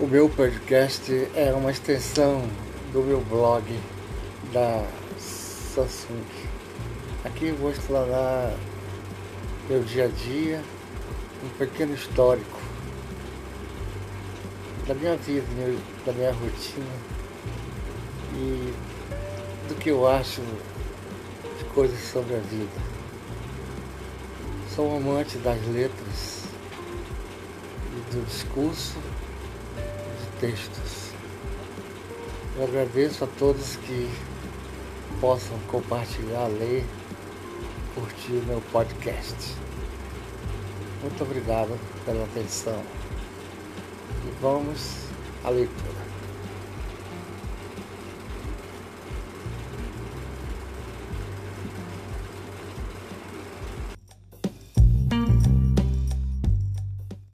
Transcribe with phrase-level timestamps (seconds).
[0.00, 2.48] O meu podcast é uma extensão
[2.92, 3.64] do meu blog
[4.52, 4.86] da
[5.18, 6.22] Samsung.
[7.24, 8.54] Aqui vou explorar
[9.68, 10.62] meu dia a dia,
[11.44, 12.60] um pequeno histórico
[14.86, 15.44] da minha vida,
[16.06, 16.96] da minha rotina
[18.34, 18.72] e
[19.68, 20.42] do que eu acho
[21.58, 22.80] de coisas sobre a vida.
[24.76, 26.44] Sou um amante das letras
[27.96, 28.96] e do discurso
[30.40, 31.12] textos.
[32.56, 34.08] Eu agradeço a todos que
[35.20, 36.84] possam compartilhar, ler,
[37.94, 39.36] curtir o meu podcast.
[41.02, 42.82] Muito obrigado pela atenção.
[44.26, 45.06] E vamos
[45.44, 46.17] à leitura.